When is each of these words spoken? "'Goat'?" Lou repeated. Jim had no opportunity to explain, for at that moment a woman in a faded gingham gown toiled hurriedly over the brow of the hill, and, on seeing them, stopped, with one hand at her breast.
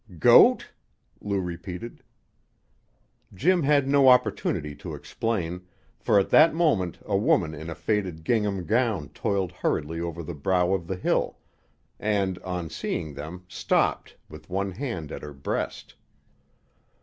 "'Goat'?" 0.17 0.71
Lou 1.21 1.39
repeated. 1.39 2.01
Jim 3.35 3.61
had 3.61 3.87
no 3.87 4.09
opportunity 4.09 4.73
to 4.77 4.95
explain, 4.95 5.67
for 5.99 6.19
at 6.19 6.31
that 6.31 6.55
moment 6.55 6.97
a 7.05 7.15
woman 7.15 7.53
in 7.53 7.69
a 7.69 7.75
faded 7.75 8.23
gingham 8.25 8.65
gown 8.65 9.09
toiled 9.09 9.51
hurriedly 9.51 9.99
over 10.01 10.23
the 10.23 10.33
brow 10.33 10.73
of 10.73 10.87
the 10.87 10.95
hill, 10.95 11.37
and, 11.99 12.39
on 12.39 12.67
seeing 12.67 13.13
them, 13.13 13.43
stopped, 13.47 14.17
with 14.27 14.49
one 14.49 14.71
hand 14.71 15.11
at 15.11 15.21
her 15.21 15.33
breast. 15.33 15.93